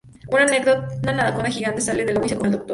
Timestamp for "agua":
2.15-2.25